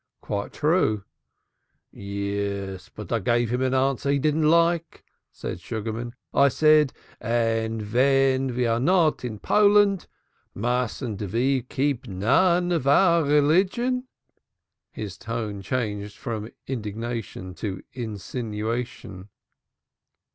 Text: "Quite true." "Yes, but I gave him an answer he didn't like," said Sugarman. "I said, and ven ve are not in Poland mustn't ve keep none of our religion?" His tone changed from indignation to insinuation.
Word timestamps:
"Quite 0.21 0.51
true." 0.51 1.03
"Yes, 1.91 2.89
but 2.89 3.11
I 3.11 3.19
gave 3.19 3.51
him 3.53 3.61
an 3.61 3.75
answer 3.75 4.09
he 4.09 4.17
didn't 4.17 4.49
like," 4.49 5.05
said 5.31 5.59
Sugarman. 5.59 6.15
"I 6.33 6.47
said, 6.47 6.91
and 7.19 7.83
ven 7.83 8.51
ve 8.51 8.65
are 8.65 8.79
not 8.79 9.23
in 9.23 9.37
Poland 9.37 10.07
mustn't 10.55 11.21
ve 11.21 11.61
keep 11.61 12.07
none 12.07 12.71
of 12.71 12.87
our 12.87 13.23
religion?" 13.23 14.07
His 14.91 15.19
tone 15.19 15.61
changed 15.61 16.17
from 16.17 16.49
indignation 16.65 17.53
to 17.61 17.83
insinuation. 17.93 19.29